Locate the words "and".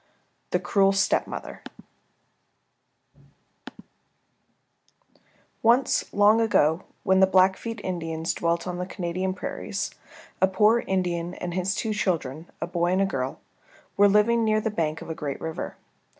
11.35-11.53, 12.93-13.01